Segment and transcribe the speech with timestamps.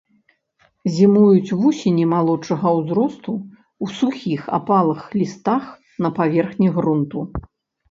[0.93, 5.63] Зімуюць вусені малодшага ўзросту ў сухіх апалых лістах
[6.07, 7.19] на паверхні грунту.